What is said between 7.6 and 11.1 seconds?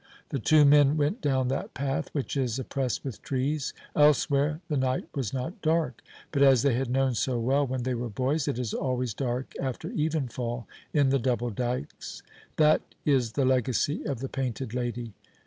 when they were boys, it is always dark after evenfall in